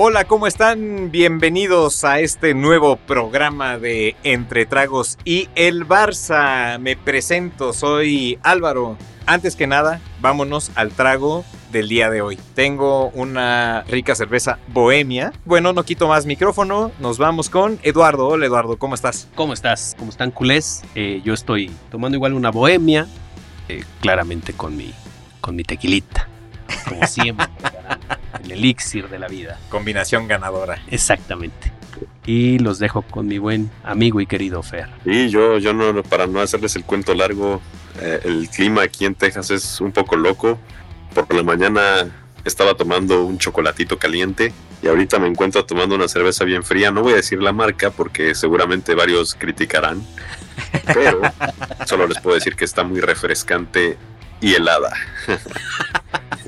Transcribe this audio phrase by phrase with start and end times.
[0.00, 1.10] Hola, ¿cómo están?
[1.10, 6.78] Bienvenidos a este nuevo programa de Entre Tragos y el Barça.
[6.78, 8.96] Me presento, soy Álvaro.
[9.26, 12.38] Antes que nada, vámonos al trago del día de hoy.
[12.54, 15.32] Tengo una rica cerveza bohemia.
[15.44, 16.92] Bueno, no quito más micrófono.
[17.00, 18.28] Nos vamos con Eduardo.
[18.28, 19.26] Hola Eduardo, ¿cómo estás?
[19.34, 19.96] ¿Cómo estás?
[19.98, 20.84] ¿Cómo están culés?
[20.94, 23.08] Eh, yo estoy tomando igual una bohemia,
[23.68, 24.94] eh, claramente con mi,
[25.40, 26.28] con mi tequilita,
[26.88, 27.46] como siempre.
[28.44, 29.58] el elixir de la vida.
[29.68, 30.80] Combinación ganadora.
[30.88, 31.72] Exactamente.
[32.26, 34.88] Y los dejo con mi buen amigo y querido Fer.
[35.04, 37.60] Y yo, yo no, para no hacerles el cuento largo,
[38.00, 40.58] eh, el clima aquí en Texas es un poco loco.
[41.14, 42.06] Por la mañana
[42.44, 44.52] estaba tomando un chocolatito caliente
[44.82, 46.90] y ahorita me encuentro tomando una cerveza bien fría.
[46.90, 50.04] No voy a decir la marca porque seguramente varios criticarán,
[50.86, 51.20] pero
[51.86, 53.96] solo les puedo decir que está muy refrescante
[54.40, 54.92] y helada.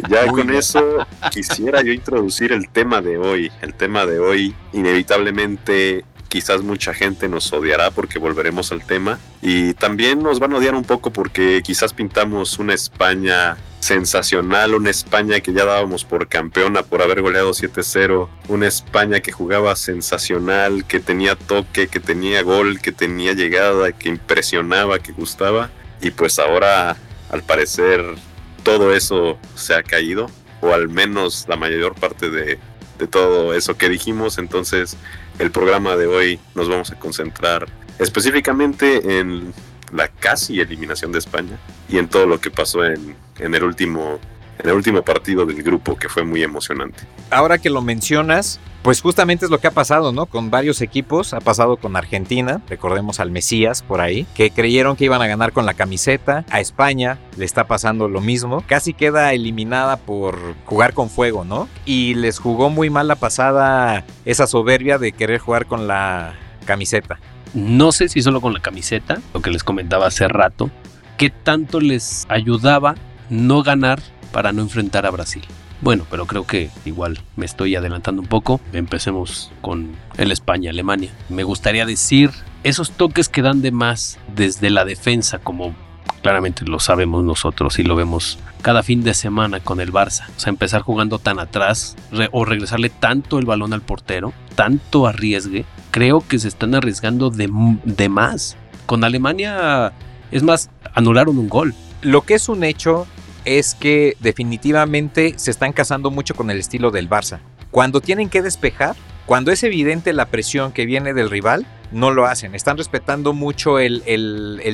[0.09, 3.53] ya con eso quisiera yo introducir el tema de hoy.
[3.63, 9.75] El tema de hoy inevitablemente quizás mucha gente nos odiará porque volveremos al tema y
[9.75, 15.41] también nos van a odiar un poco porque quizás pintamos una España sensacional, una España
[15.41, 21.01] que ya dábamos por campeona por haber goleado 7-0, una España que jugaba sensacional, que
[21.01, 26.97] tenía toque, que tenía gol, que tenía llegada, que impresionaba, que gustaba y pues ahora
[27.31, 28.05] al parecer
[28.63, 32.59] todo eso se ha caído, o al menos la mayor parte de,
[33.11, 34.37] todo eso que dijimos.
[34.37, 34.97] Entonces,
[35.39, 37.67] el programa de hoy nos vamos a concentrar
[37.99, 39.55] específicamente en
[39.91, 41.59] la casi eliminación de España
[41.89, 44.21] y en todo lo que pasó en, en el último
[44.63, 47.05] en el último partido del grupo, que fue muy emocionante.
[47.31, 50.27] Ahora que lo mencionas, pues justamente es lo que ha pasado, ¿no?
[50.27, 55.05] Con varios equipos, ha pasado con Argentina, recordemos al Mesías por ahí, que creyeron que
[55.05, 59.33] iban a ganar con la camiseta, a España le está pasando lo mismo, casi queda
[59.33, 61.69] eliminada por jugar con fuego, ¿no?
[61.85, 67.19] Y les jugó muy mal la pasada esa soberbia de querer jugar con la camiseta.
[67.53, 70.71] No sé si solo con la camiseta, lo que les comentaba hace rato,
[71.19, 72.95] qué tanto les ayudaba
[73.29, 74.01] no ganar
[74.33, 75.43] para no enfrentar a Brasil.
[75.83, 78.61] Bueno, pero creo que igual me estoy adelantando un poco.
[78.73, 81.11] Empecemos con el España-Alemania.
[81.31, 82.31] Me gustaría decir
[82.65, 85.75] esos toques que dan de más desde la defensa, como
[86.23, 90.29] claramente lo sabemos nosotros y lo vemos cada fin de semana con el Barça.
[90.37, 91.97] O sea, empezar jugando tan atrás
[92.31, 95.65] o regresarle tanto el balón al portero, tanto arriesgue.
[95.91, 97.51] Creo que se están arriesgando de,
[97.85, 98.59] de más.
[98.85, 99.93] Con Alemania,
[100.31, 101.75] es más, anularon un gol.
[102.03, 103.07] Lo que es un hecho
[103.45, 107.41] es que definitivamente se están casando mucho con el estilo del Barça.
[107.71, 108.97] Cuando tienen que despejar,
[109.27, 112.55] cuando es evidente la presión que viene del rival, no lo hacen.
[112.55, 114.03] Están respetando mucho el,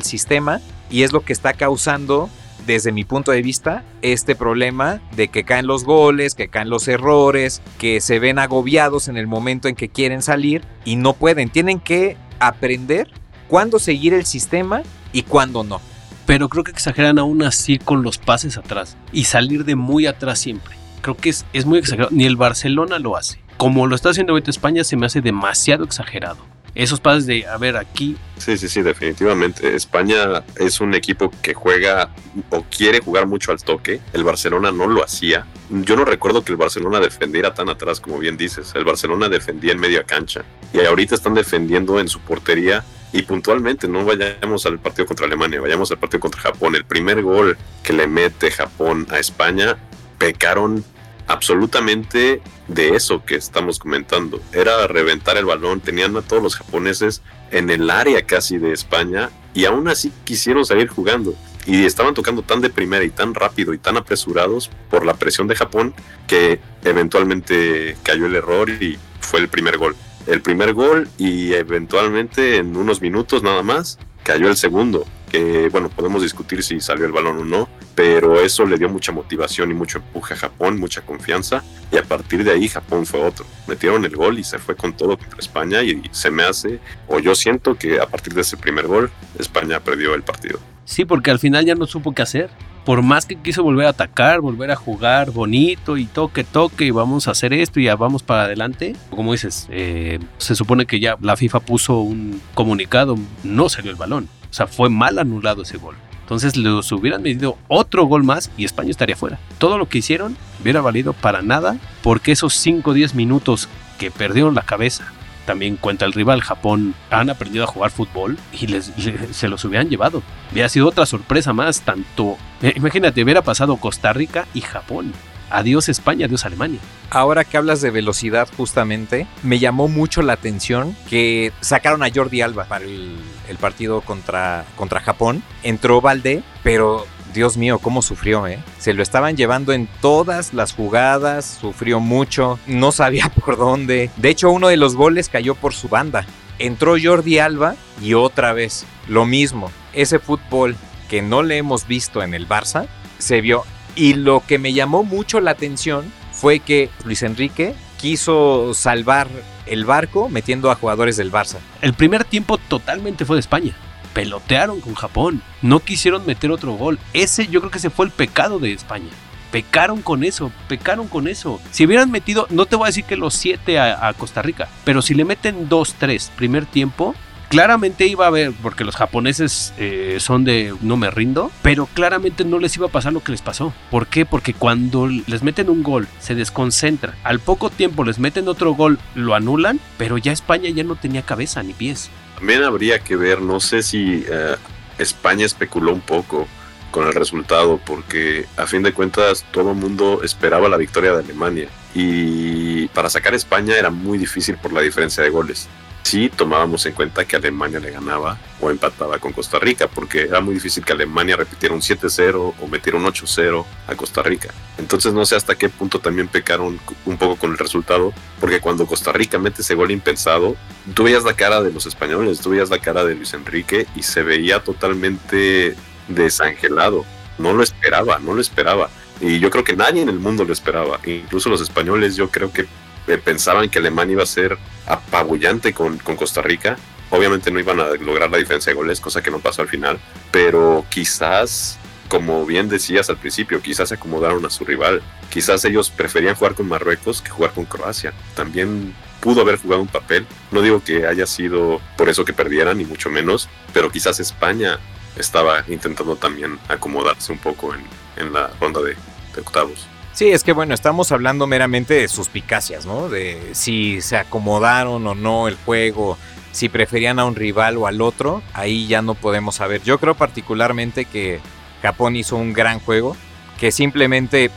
[0.03, 0.61] sistema
[0.91, 2.31] y es lo que está causando
[2.67, 6.89] desde mi punto de vista, este problema de que caen los goles, que caen los
[6.89, 11.49] errores, que se ven agobiados en el momento en que quieren salir y no pueden.
[11.49, 13.09] Tienen que aprender
[13.47, 15.81] cuándo seguir el sistema y cuándo no
[16.27, 20.39] pero creo que exageran aún así con los pases atrás y salir de muy atrás
[20.41, 20.75] siempre.
[21.01, 22.11] Creo que es, es muy exagerado.
[22.13, 23.41] Ni el Barcelona lo hace.
[23.57, 26.39] Como lo está haciendo ahorita España, se me hace demasiado exagerado.
[26.75, 28.19] Esos pases de, a ver, aquí.
[28.37, 29.75] Sí, sí, sí, definitivamente.
[29.75, 32.11] España es un equipo que juega
[32.51, 34.01] o quiere jugar mucho al toque.
[34.13, 35.47] El Barcelona no lo hacía.
[35.71, 38.73] Yo no recuerdo que el Barcelona defendiera tan atrás como bien dices.
[38.75, 40.45] El Barcelona defendía en media cancha.
[40.75, 42.85] Y ahorita están defendiendo en su portería
[43.17, 46.75] y puntualmente no vayamos al partido contra Alemania, vayamos al partido contra Japón.
[46.75, 49.79] El primer gol que le mete Japón a España,
[50.19, 50.85] pecaron
[51.27, 54.39] absolutamente de eso que estamos comentando.
[54.53, 59.31] Era reventar el balón, tenían a todos los japoneses en el área casi de España
[59.55, 61.35] y aún así quisieron salir jugando.
[61.65, 65.49] Y estaban tocando tan de primera y tan rápido y tan apresurados por la presión
[65.49, 65.95] de Japón
[66.27, 69.97] que eventualmente cayó el error y fue el primer gol
[70.27, 75.89] el primer gol y eventualmente en unos minutos nada más cayó el segundo, que bueno,
[75.89, 79.75] podemos discutir si salió el balón o no, pero eso le dio mucha motivación y
[79.75, 81.63] mucho empuje a Japón, mucha confianza,
[81.93, 83.47] y a partir de ahí Japón fue otro.
[83.69, 87.21] Metieron el gol y se fue con todo contra España y se me hace, o
[87.21, 90.59] yo siento que a partir de ese primer gol, España perdió el partido.
[90.85, 92.51] Sí, porque al final ya no supo qué hacer
[92.87, 96.93] por más que quiso volver a atacar, volver a jugar bonito y toque, toque y
[96.93, 101.01] vamos a hacer esto y ya vamos para adelante, como dices, eh, se supone que
[101.01, 105.63] ya la FIFA puso un comunicado, no salió el balón, o sea, fue mal anulado
[105.63, 105.97] ese gol.
[106.21, 109.39] Entonces los hubieran medido otro gol más y España estaría fuera.
[109.59, 113.69] Todo lo que hicieron hubiera valido para nada porque esos 5 o 10 minutos
[113.99, 115.13] que perdieron la cabeza
[115.47, 118.93] también cuenta el rival, Japón, han aprendido a jugar fútbol y les,
[119.31, 120.23] se los hubieran llevado.
[120.53, 125.13] Hubiera sido otra sorpresa más, tanto, eh, imagínate, hubiera pasado Costa Rica y Japón.
[125.51, 126.81] adiós España, adiós Alemania.
[127.11, 132.41] Ahora que hablas de velocidad justamente, me llamó mucho la atención que sacaron a Jordi
[132.41, 133.17] Alba para el,
[133.49, 135.43] el partido contra, contra Japón.
[135.63, 138.59] Entró Valdé, pero Dios mío, cómo sufrió, ¿eh?
[138.79, 144.11] Se lo estaban llevando en todas las jugadas, sufrió mucho, no sabía por dónde.
[144.17, 146.27] De hecho, uno de los goles cayó por su banda.
[146.59, 149.71] Entró Jordi Alba y otra vez, lo mismo.
[149.93, 150.77] Ese fútbol
[151.09, 152.87] que no le hemos visto en el Barça,
[153.19, 153.65] se vio.
[153.95, 159.29] Y lo que me llamó mucho la atención fue que Luis Enrique quiso salvar
[159.67, 161.59] el barco metiendo a jugadores del Barça.
[161.83, 163.77] El primer tiempo totalmente fue de España.
[164.17, 165.43] Pelotearon con Japón.
[165.61, 166.99] No quisieron meter otro gol.
[167.13, 169.11] Ese yo creo que ese fue el pecado de España.
[169.53, 171.61] Pecaron con eso, pecaron con eso.
[171.71, 174.69] Si hubieran metido, no te voy a decir que los siete a, a Costa Rica,
[174.85, 177.15] pero si le meten dos, tres primer tiempo,
[177.51, 182.45] claramente iba a haber, porque los japoneses eh, son de no me rindo, pero claramente
[182.47, 183.75] no les iba a pasar lo que les pasó.
[183.91, 184.25] ¿Por qué?
[184.25, 187.15] Porque cuando les meten un gol, se desconcentra.
[187.23, 191.21] Al poco tiempo les meten otro gol, lo anulan, pero ya España ya no tenía
[191.21, 192.11] cabeza ni pies.
[192.37, 194.57] También habría que ver, no sé si eh,
[194.99, 196.47] España especuló un poco
[196.91, 201.19] con el resultado, porque a fin de cuentas todo el mundo esperaba la victoria de
[201.19, 205.69] Alemania y para sacar a España era muy difícil por la diferencia de goles
[206.07, 210.41] sí tomábamos en cuenta que Alemania le ganaba o empataba con Costa Rica, porque era
[210.41, 214.51] muy difícil que Alemania repitiera un 7-0 o metiera un 8-0 a Costa Rica.
[214.79, 218.87] Entonces no sé hasta qué punto también pecaron un poco con el resultado, porque cuando
[218.87, 220.57] Costa Rica mete ese gol impensado,
[220.95, 224.05] tú veías la cara de los españoles, tú veías la cara de Luis Enrique y
[224.05, 225.75] se veía totalmente
[226.07, 227.05] desangelado.
[227.37, 228.91] No lo esperaba, no lo esperaba.
[229.21, 231.01] Y yo creo que nadie en el mundo lo esperaba.
[231.05, 232.67] Incluso los españoles yo creo que
[233.09, 236.77] eh, pensaban que Alemania iba a ser apabullante con, con Costa Rica.
[237.11, 239.99] Obviamente no iban a lograr la diferencia de goles, cosa que no pasó al final,
[240.33, 241.79] pero quizás,
[242.09, 245.03] como bien decías al principio, quizás se acomodaron a su rival.
[245.31, 248.13] Quizás ellos preferían jugar con Marruecos que jugar con Croacia.
[248.35, 250.27] También pudo haber jugado un papel.
[250.51, 254.79] No digo que haya sido por eso que perdieran, ni mucho menos, pero quizás España
[255.17, 257.83] estaba intentando también acomodarse un poco en,
[258.17, 258.97] en la ronda de,
[259.35, 259.87] de octavos.
[260.17, 263.11] Sí, es que bueno, estamos hablando meramente de suspicacias, ¿no?
[263.11, 266.17] De si se acomodaron o no el juego,
[266.53, 269.83] si preferían a un rival o al otro, ahí ya no podemos saber.
[269.83, 271.41] Yo creo particularmente que
[271.83, 273.15] Japón hizo un gran juego,
[273.61, 274.51] que simplemente,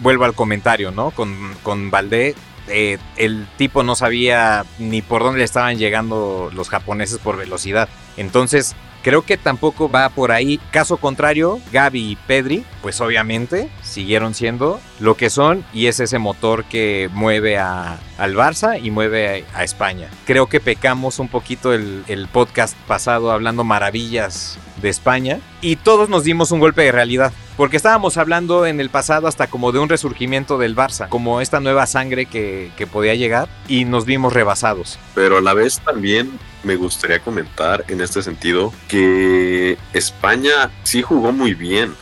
[0.00, 1.12] vuelvo al comentario, ¿no?
[1.12, 2.34] Con, con Valdé,
[2.68, 7.88] eh, el tipo no sabía ni por dónde le estaban llegando los japoneses por velocidad.
[8.18, 8.76] Entonces,
[9.06, 10.58] Creo que tampoco va por ahí.
[10.72, 16.18] Caso contrario, Gaby y Pedri, pues obviamente siguieron siendo lo que son y es ese
[16.18, 20.08] motor que mueve a, al Barça y mueve a, a, España.
[20.24, 26.08] Creo que pecamos un poquito el, el podcast pasado hablando maravillas de España y todos
[26.08, 27.32] nos dimos un golpe de realidad.
[27.56, 31.60] Porque estábamos hablando en el pasado hasta como de un resurgimiento del Barça, como esta
[31.60, 34.98] nueva sangre que, que podía llegar y nos vimos rebasados.
[35.14, 41.32] Pero a la vez también me gustaría comentar en este sentido que España sí jugó
[41.32, 41.94] muy bien.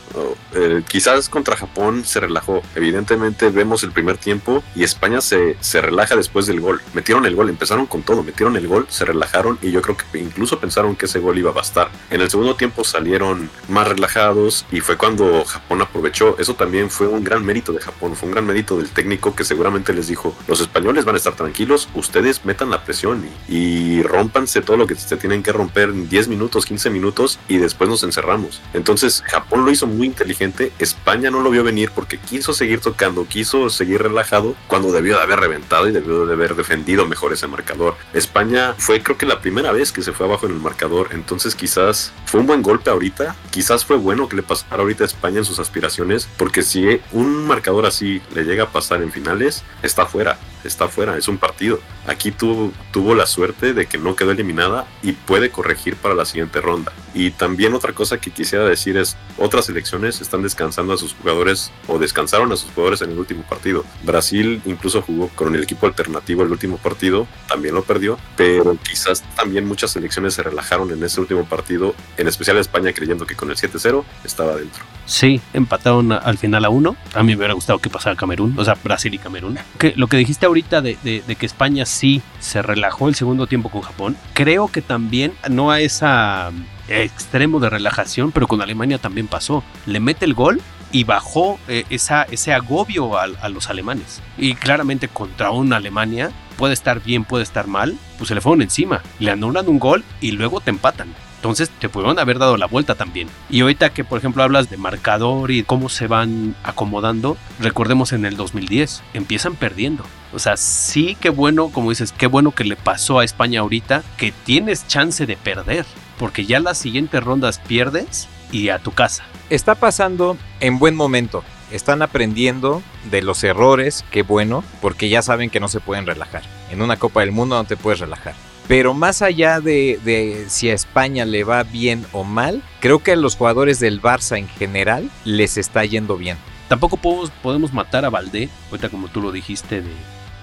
[0.53, 2.61] Eh, quizás contra Japón se relajó.
[2.75, 6.81] Evidentemente vemos el primer tiempo y España se, se relaja después del gol.
[6.93, 10.17] Metieron el gol, empezaron con todo, metieron el gol, se relajaron y yo creo que
[10.19, 11.89] incluso pensaron que ese gol iba a bastar.
[12.09, 16.37] En el segundo tiempo salieron más relajados y fue cuando Japón aprovechó.
[16.39, 19.43] Eso también fue un gran mérito de Japón, fue un gran mérito del técnico que
[19.43, 24.03] seguramente les dijo, los españoles van a estar tranquilos, ustedes metan la presión y, y
[24.03, 27.89] rompanse todo lo que se tienen que romper en 10 minutos, 15 minutos y después
[27.89, 28.61] nos encerramos.
[28.73, 33.69] Entonces Japón lo hizo inteligente, España no lo vio venir porque quiso seguir tocando, quiso
[33.69, 37.95] seguir relajado cuando debió de haber reventado y debió de haber defendido mejor ese marcador.
[38.13, 41.55] España fue creo que la primera vez que se fue abajo en el marcador, entonces
[41.55, 45.39] quizás fue un buen golpe ahorita, quizás fue bueno que le pasara ahorita a España
[45.39, 50.05] en sus aspiraciones, porque si un marcador así le llega a pasar en finales, está
[50.05, 51.79] fuera, está fuera, es un partido.
[52.07, 56.25] Aquí tuvo, tuvo la suerte de que no quedó eliminada y puede corregir para la
[56.25, 56.91] siguiente ronda.
[57.13, 61.71] Y también otra cosa que quisiera decir es, otras selecciones están descansando a sus jugadores
[61.87, 63.85] o descansaron a sus jugadores en el último partido.
[64.03, 69.23] Brasil incluso jugó con el equipo alternativo el último partido, también lo perdió, pero quizás
[69.35, 73.49] también muchas selecciones se relajaron en ese último partido, en especial España creyendo que con
[73.49, 74.83] el 7-0 estaba dentro.
[75.05, 76.95] Sí, empataron al final a uno.
[77.13, 79.57] A mí me hubiera gustado que pasara Camerún, o sea, Brasil y Camerún.
[79.77, 83.47] Que, lo que dijiste ahorita de, de, de que España sí se relajó el segundo
[83.47, 86.51] tiempo con Japón, creo que también no a esa
[86.87, 89.63] extremo de relajación, pero con Alemania también pasó.
[89.85, 94.21] Le mete el gol y bajó eh, esa, ese agobio a, a, los alemanes.
[94.37, 98.61] Y claramente contra una Alemania puede estar bien, puede estar mal, pues se le fueron
[98.61, 99.01] encima.
[99.19, 101.13] Le anulan un gol y luego te empatan.
[101.45, 103.27] Entonces te pudieron haber dado la vuelta también.
[103.51, 108.25] Y ahorita que por ejemplo hablas de marcador y cómo se van acomodando, recordemos en
[108.25, 110.03] el 2010, empiezan perdiendo.
[110.35, 114.03] O sea, sí que bueno, como dices, qué bueno que le pasó a España ahorita,
[114.17, 115.85] que tienes chance de perder,
[116.19, 119.23] porque ya las siguientes rondas pierdes y a tu casa.
[119.49, 121.43] Está pasando en buen momento.
[121.71, 126.43] Están aprendiendo de los errores, qué bueno, porque ya saben que no se pueden relajar.
[126.69, 128.33] En una Copa del Mundo no te puedes relajar.
[128.67, 133.13] Pero más allá de, de, si a España le va bien o mal, creo que
[133.13, 136.37] a los jugadores del Barça en general les está yendo bien.
[136.67, 139.91] Tampoco podemos, podemos matar a Valdé, ahorita como tú lo dijiste, de,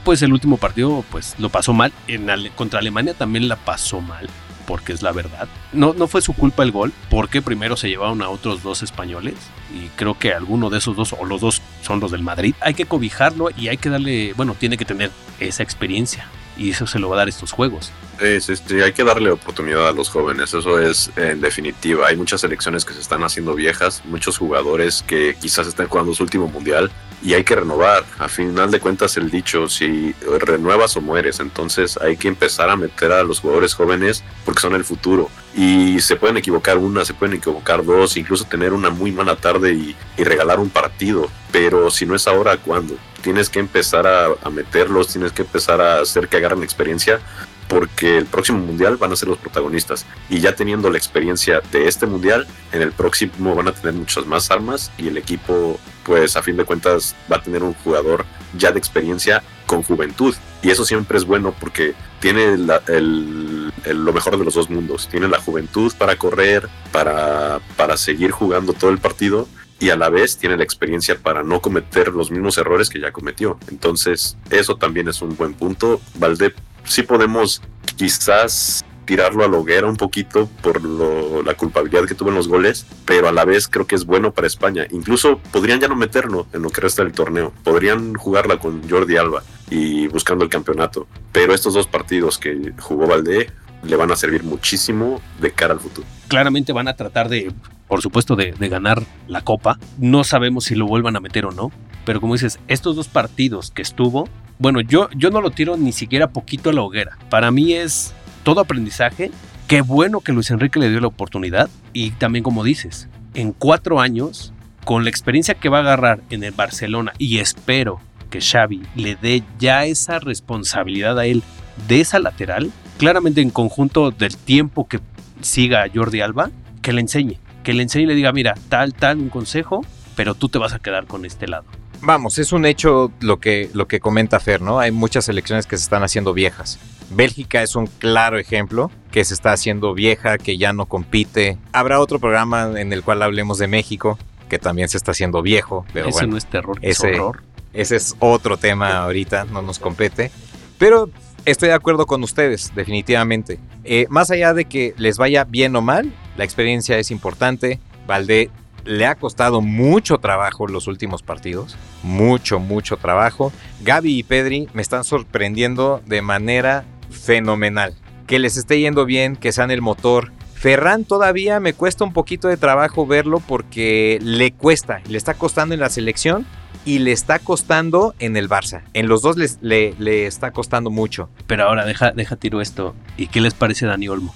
[0.04, 1.92] pues el último partido pues lo pasó mal.
[2.06, 4.28] En contra Alemania también la pasó mal
[4.66, 5.48] porque es la verdad.
[5.72, 9.34] No, no fue su culpa el gol, porque primero se llevaron a otros dos españoles
[9.74, 12.54] y creo que alguno de esos dos o los dos son los del Madrid.
[12.60, 16.86] Hay que cobijarlo y hay que darle, bueno, tiene que tener esa experiencia y eso
[16.86, 17.90] se lo va a dar estos juegos.
[18.20, 22.06] Es, este, hay que darle oportunidad a los jóvenes, eso es en definitiva.
[22.08, 26.22] Hay muchas selecciones que se están haciendo viejas, muchos jugadores que quizás están jugando su
[26.22, 26.90] último mundial
[27.22, 28.04] y hay que renovar.
[28.18, 32.76] A final de cuentas el dicho, si renuevas o mueres, entonces hay que empezar a
[32.76, 35.30] meter a los jugadores jóvenes porque son el futuro.
[35.54, 39.72] Y se pueden equivocar una, se pueden equivocar dos, incluso tener una muy mala tarde
[39.72, 41.28] y, y regalar un partido.
[41.50, 42.96] Pero si no es ahora, ¿cuándo?
[43.22, 47.20] Tienes que empezar a, meterlos, tienes que empezar a hacer que agarren experiencia
[47.68, 50.04] porque el próximo mundial van a ser los protagonistas.
[50.28, 54.26] Y ya teniendo la experiencia de este mundial, en el próximo van a tener muchas
[54.26, 58.26] más armas y el equipo, pues a fin de cuentas, va a tener un jugador
[58.58, 60.34] ya de experiencia con juventud.
[60.62, 65.28] Y eso siempre es bueno porque tiene el, lo mejor de los dos mundos, tiene
[65.28, 69.48] la juventud para correr, para, para seguir jugando todo el partido
[69.82, 73.10] y a la vez tiene la experiencia para no cometer los mismos errores que ya
[73.10, 73.58] cometió.
[73.66, 76.00] Entonces, eso también es un buen punto.
[76.14, 77.60] Valde sí podemos
[77.96, 82.86] quizás tirarlo a la hoguera un poquito por la culpabilidad que tuvo en los goles,
[83.04, 84.86] pero a la vez creo que es bueno para España.
[84.92, 89.16] Incluso podrían ya no meterlo en lo que resta del torneo, podrían jugarla con Jordi
[89.16, 93.50] Alba y buscando el campeonato, pero estos dos partidos que jugó Valdé
[93.82, 96.06] le van a servir muchísimo de cara al futuro.
[96.28, 97.52] Claramente van a tratar de,
[97.88, 99.78] por supuesto, de, ganar la copa.
[99.98, 101.70] No sabemos si lo vuelvan a meter o no,
[102.04, 105.92] pero como dices, estos dos partidos que estuvo, bueno, yo, yo no lo tiro ni
[105.92, 107.18] siquiera poquito a la hoguera.
[107.28, 109.30] Para mí es todo aprendizaje.
[109.66, 111.68] Qué bueno que Luis Enrique le dio la oportunidad.
[111.92, 114.52] Y también como dices, en cuatro años,
[114.84, 119.16] con la experiencia que va a agarrar en el Barcelona, y espero que Xavi le
[119.16, 121.42] dé ya esa responsabilidad a él
[121.88, 122.72] de esa lateral,
[123.02, 125.00] claramente en conjunto del tiempo que
[125.40, 129.18] siga Jordi Alba, que le enseñe, que le enseñe y le diga, mira, tal, tal,
[129.18, 131.64] un consejo, pero tú te vas a quedar con este lado
[132.02, 134.80] vamos, es un hecho lo que, lo que comenta Fer, ¿no?
[134.80, 136.80] Hay muchas selecciones que se están haciendo viejas.
[137.10, 141.58] Bélgica es un claro ejemplo que se está haciendo vieja, que ya no compite.
[141.72, 144.18] Habrá otro programa en el cual hablemos de México,
[144.48, 145.86] que también se está haciendo viejo.
[145.92, 147.42] Pero ese bueno, no es terror, ese, es horror.
[147.72, 150.32] Ese es otro tema ahorita, no nos compete.
[150.78, 151.08] Pero
[151.44, 153.58] estoy de acuerdo con ustedes, definitivamente.
[153.84, 157.80] Eh, más allá de que les vaya bien o mal, la experiencia es importante.
[158.06, 158.50] Valdé
[158.84, 161.76] le ha costado mucho trabajo los últimos partidos.
[162.02, 163.52] Mucho, mucho trabajo.
[163.82, 167.94] Gaby y Pedri me están sorprendiendo de manera fenomenal.
[168.26, 170.32] Que les esté yendo bien, que sean el motor.
[170.54, 175.74] Ferran todavía me cuesta un poquito de trabajo verlo porque le cuesta, le está costando
[175.74, 176.46] en la selección
[176.84, 178.82] y le está costando en el Barça.
[178.92, 181.28] En los dos les, le, le, está costando mucho.
[181.46, 182.94] Pero ahora deja, deja tiro esto.
[183.16, 184.34] ¿Y qué les parece Dani Olmo?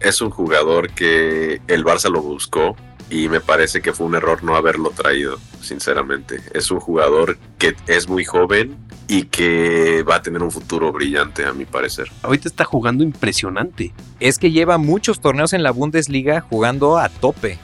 [0.00, 2.76] Es un jugador que el Barça lo buscó,
[3.10, 6.40] y me parece que fue un error no haberlo traído, sinceramente.
[6.52, 8.76] Es un jugador que es muy joven
[9.08, 12.10] y que va a tener un futuro brillante, a mi parecer.
[12.22, 13.92] Ahorita está jugando impresionante.
[14.20, 17.58] Es que lleva muchos torneos en la Bundesliga jugando a tope.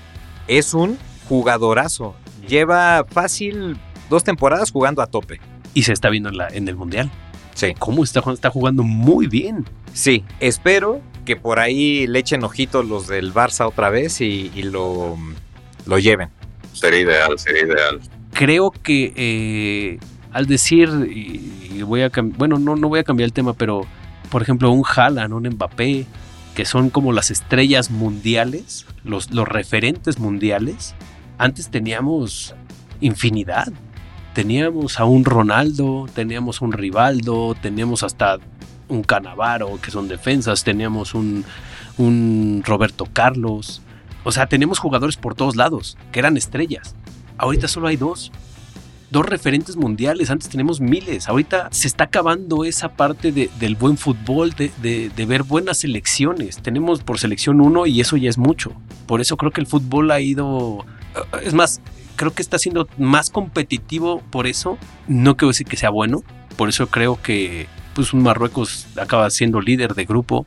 [0.46, 0.98] Es un
[1.28, 2.14] jugadorazo.
[2.48, 3.76] Lleva fácil
[4.08, 5.40] dos temporadas jugando a tope.
[5.74, 7.10] Y se está viendo en, la, en el Mundial.
[7.54, 7.74] Sí.
[7.78, 9.64] ¿Cómo está, está jugando muy bien?
[9.92, 14.62] Sí, espero que por ahí le echen ojitos los del Barça otra vez y, y
[14.62, 15.16] lo,
[15.86, 16.30] lo, lleven.
[16.72, 18.00] Sería ideal, sería ideal.
[18.32, 19.98] Creo que eh,
[20.32, 23.86] al decir, y voy a bueno, no, no voy a cambiar el tema, pero
[24.30, 26.06] por ejemplo, un Haaland, un Mbappé,
[26.54, 30.94] que son como las estrellas mundiales, los, los referentes mundiales,
[31.40, 32.54] antes teníamos
[33.00, 33.72] infinidad.
[34.34, 38.38] Teníamos a un Ronaldo, teníamos un Rivaldo, teníamos hasta
[38.88, 41.44] un Canavaro, que son defensas, teníamos un,
[41.96, 43.80] un Roberto Carlos.
[44.22, 46.94] O sea, tenemos jugadores por todos lados, que eran estrellas.
[47.38, 48.30] Ahorita solo hay dos.
[49.10, 54.52] dos referentes mundiales, antes tenemos miles, ahorita se está acabando esa parte del buen fútbol,
[54.52, 58.72] de, de, ver buenas selecciones, tenemos por selección uno y eso ya es mucho,
[59.06, 60.86] por eso creo que el fútbol ha ido,
[61.42, 61.80] es más,
[62.16, 66.22] creo que está siendo más competitivo por eso, no quiero decir que sea bueno,
[66.56, 70.46] por eso creo que pues un Marruecos acaba siendo líder de grupo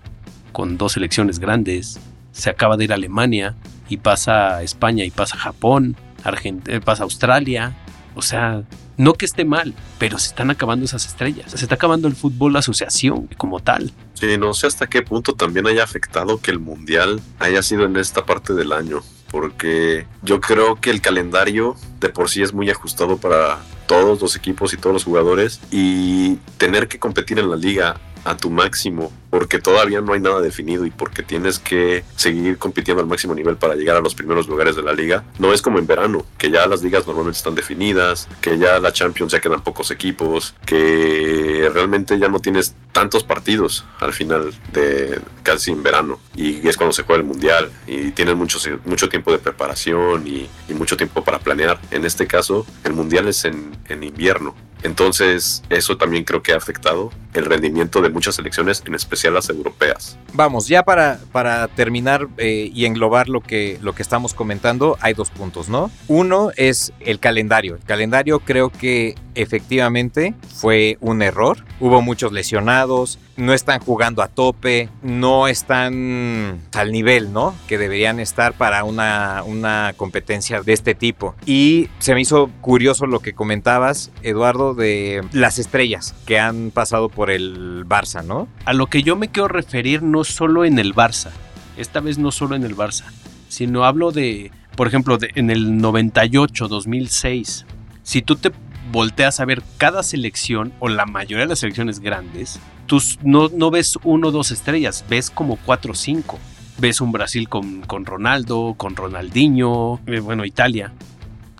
[0.51, 1.99] con dos selecciones grandes,
[2.31, 3.55] se acaba de ir a Alemania
[3.89, 7.75] y pasa a España y pasa a Japón, Argentina, eh, pasa a Australia,
[8.15, 8.63] o sea,
[8.97, 11.51] no que esté mal, pero se están acabando esas estrellas.
[11.51, 13.91] Se está acabando el fútbol asociación como tal.
[14.13, 17.97] Sí, no sé hasta qué punto también haya afectado que el mundial haya sido en
[17.97, 19.01] esta parte del año.
[19.33, 24.35] Porque yo creo que el calendario de por sí es muy ajustado para todos los
[24.35, 25.59] equipos y todos los jugadores.
[25.71, 30.41] Y tener que competir en la liga a tu máximo porque todavía no hay nada
[30.41, 34.47] definido y porque tienes que seguir compitiendo al máximo nivel para llegar a los primeros
[34.47, 35.23] lugares de la liga.
[35.39, 38.93] No es como en verano, que ya las ligas normalmente están definidas, que ya la
[38.93, 45.19] Champions ya quedan pocos equipos, que realmente ya no tienes tantos partidos al final de
[45.41, 49.31] casi en verano y es cuando se juega el mundial y tienes mucho, mucho tiempo
[49.31, 51.79] de preparación y, mucho tiempo para planear.
[51.89, 56.57] En este caso, el mundial es en, en invierno entonces, eso también creo que ha
[56.57, 60.17] afectado el rendimiento de muchas selecciones, en especial las europeas.
[60.33, 65.13] Vamos, ya para, para terminar eh, y englobar lo que, lo que estamos comentando, hay
[65.13, 65.91] dos puntos, ¿no?
[66.07, 67.75] Uno es el calendario.
[67.75, 71.65] El calendario creo que efectivamente fue un error.
[71.79, 77.55] Hubo muchos lesionados, no están jugando a tope, no están al nivel, ¿no?
[77.67, 81.35] Que deberían estar para una, una competencia de este tipo.
[81.45, 87.09] Y se me hizo curioso lo que comentabas, Eduardo, de las estrellas que han pasado
[87.09, 88.47] por el Barça, ¿no?
[88.65, 91.31] A lo que yo me quiero referir no solo en el Barça,
[91.77, 93.05] esta vez no solo en el Barça,
[93.49, 97.65] sino hablo de, por ejemplo, de, en el 98, 2006.
[98.03, 98.51] Si tú te
[98.91, 103.97] volteas a ver cada selección o la mayoría de las selecciones grandes, tú no, ves
[104.03, 106.39] uno o dos estrellas, ves como cuatro o cinco.
[106.79, 110.91] Ves un Brasil con, con Ronaldo, con Ronaldinho, eh, bueno, Italia,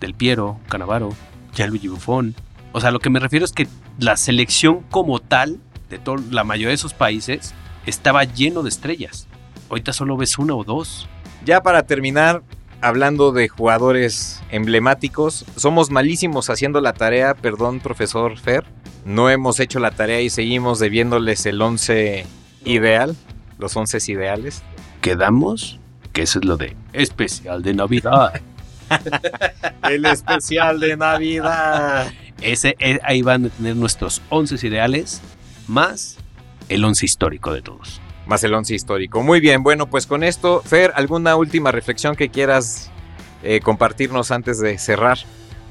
[0.00, 1.10] Del Piero, Canavaro,
[1.54, 2.34] Gianluigi Buffon.
[2.74, 3.68] O sea, lo que me refiero es que
[4.00, 5.60] la selección como tal,
[5.90, 7.54] de toda la mayoría de esos países,
[7.86, 9.28] estaba lleno de estrellas.
[9.70, 11.08] Ahorita solo ves una o dos.
[11.44, 12.42] Ya para terminar,
[12.80, 18.64] hablando de jugadores emblemáticos, somos malísimos haciendo la tarea, perdón, profesor Fer.
[19.04, 22.26] No hemos hecho la tarea y seguimos debiéndoles el 11
[22.64, 23.14] ideal,
[23.56, 24.64] los 11 ideales.
[25.00, 25.78] Quedamos
[26.12, 28.40] que eso es lo de especial de Navidad.
[29.88, 32.12] el especial de Navidad.
[32.44, 35.20] Ese, eh, ahí van a tener nuestros 11 ideales
[35.66, 36.16] más
[36.68, 39.22] el 11 histórico de todos más el once histórico.
[39.22, 42.90] Muy bien, bueno, pues con esto, Fer, ¿alguna última reflexión que quieras
[43.42, 45.18] eh, compartirnos antes de cerrar?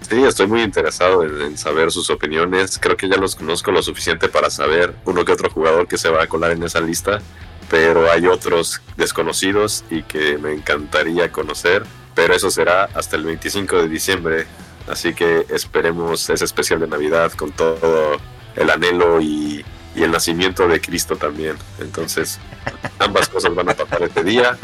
[0.08, 2.78] Sí, estoy muy interesado en, saber sus opiniones.
[2.78, 6.10] Creo que ya los conozco lo suficiente para saber uno que otro jugador que se
[6.10, 7.22] va a colar en esa lista,
[7.70, 11.84] pero hay otros desconocidos y que me encantaría conocer,
[12.16, 14.46] pero eso será hasta el 25 de diciembre.
[14.88, 18.18] Así que esperemos ese especial de Navidad con todo
[18.56, 19.64] el anhelo y
[19.96, 21.56] y el nacimiento de Cristo también.
[21.80, 22.40] Entonces,
[23.00, 24.58] ambas cosas van a pasar este día.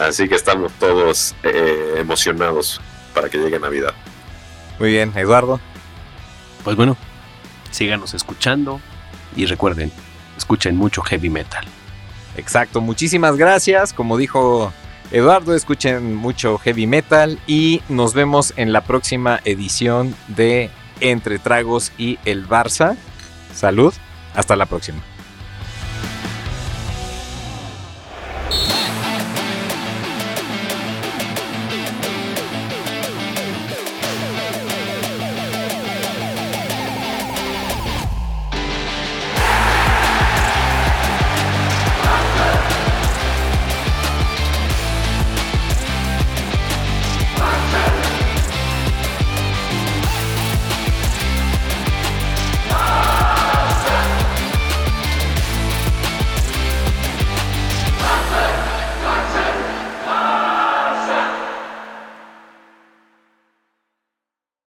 [0.00, 2.80] Así que estamos todos eh, emocionados
[3.14, 3.94] para que llegue Navidad.
[4.78, 5.60] Muy bien, Eduardo.
[6.64, 6.96] Pues bueno,
[7.70, 8.80] síganos escuchando
[9.36, 9.92] y recuerden,
[10.36, 11.64] escuchen mucho heavy metal.
[12.36, 13.92] Exacto, muchísimas gracias.
[13.92, 14.72] Como dijo
[15.12, 20.70] Eduardo, escuchen mucho heavy metal y nos vemos en la próxima edición de
[21.00, 22.96] Entre Tragos y el Barça.
[23.52, 23.92] Salud.
[24.34, 25.02] Hasta la próxima.